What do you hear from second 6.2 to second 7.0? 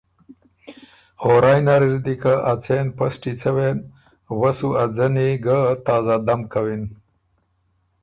دم کوِن